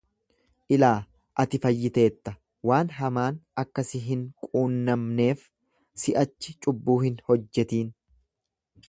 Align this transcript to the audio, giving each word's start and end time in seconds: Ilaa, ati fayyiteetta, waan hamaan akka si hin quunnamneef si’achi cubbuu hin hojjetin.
Ilaa, 0.75 0.93
ati 1.43 1.59
fayyiteetta, 1.65 2.33
waan 2.69 2.89
hamaan 3.01 3.37
akka 3.65 3.85
si 3.91 4.03
hin 4.07 4.23
quunnamneef 4.47 5.45
si’achi 6.05 6.57
cubbuu 6.67 6.97
hin 7.07 7.25
hojjetin. 7.29 7.97